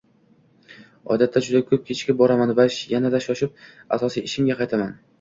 [1.15, 2.67] Odatda juda koʻp kechikib boraman va
[2.97, 3.65] yana shoshib
[3.99, 5.03] asosiy ishimga qaytaman.